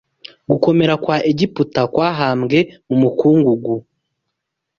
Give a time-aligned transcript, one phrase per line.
[0.49, 3.75] Gukomera kwa Egiputa kwahambwe mu mukungugu